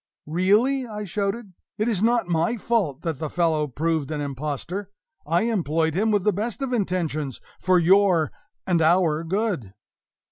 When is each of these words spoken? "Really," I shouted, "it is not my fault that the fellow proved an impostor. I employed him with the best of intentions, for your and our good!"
"Really," 0.25 0.87
I 0.87 1.05
shouted, 1.05 1.53
"it 1.77 1.87
is 1.87 2.01
not 2.01 2.27
my 2.27 2.57
fault 2.57 3.03
that 3.03 3.19
the 3.19 3.29
fellow 3.29 3.67
proved 3.67 4.09
an 4.09 4.19
impostor. 4.19 4.89
I 5.27 5.43
employed 5.43 5.93
him 5.93 6.09
with 6.09 6.23
the 6.23 6.33
best 6.33 6.63
of 6.63 6.73
intentions, 6.73 7.39
for 7.59 7.77
your 7.77 8.31
and 8.65 8.81
our 8.81 9.23
good!" 9.23 9.75